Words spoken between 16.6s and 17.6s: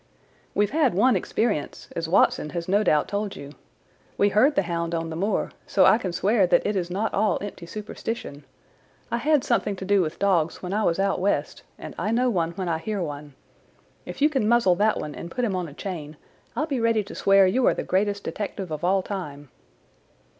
be ready to swear